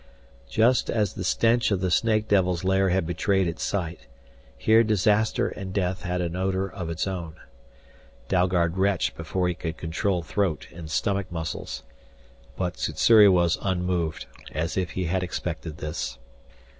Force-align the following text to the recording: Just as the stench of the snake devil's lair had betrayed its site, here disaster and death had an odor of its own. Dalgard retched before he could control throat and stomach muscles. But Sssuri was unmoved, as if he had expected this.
Just 0.49 0.89
as 0.89 1.13
the 1.13 1.23
stench 1.23 1.69
of 1.69 1.79
the 1.79 1.91
snake 1.91 2.27
devil's 2.27 2.63
lair 2.63 2.89
had 2.89 3.05
betrayed 3.05 3.47
its 3.47 3.61
site, 3.61 4.07
here 4.57 4.83
disaster 4.83 5.49
and 5.49 5.71
death 5.71 6.01
had 6.01 6.21
an 6.21 6.35
odor 6.35 6.67
of 6.67 6.89
its 6.89 7.05
own. 7.05 7.35
Dalgard 8.27 8.77
retched 8.79 9.15
before 9.15 9.47
he 9.47 9.53
could 9.53 9.77
control 9.77 10.23
throat 10.23 10.65
and 10.73 10.89
stomach 10.89 11.31
muscles. 11.31 11.83
But 12.57 12.79
Sssuri 12.79 13.29
was 13.29 13.59
unmoved, 13.61 14.25
as 14.51 14.75
if 14.75 14.89
he 14.97 15.03
had 15.03 15.21
expected 15.21 15.77
this. 15.77 16.17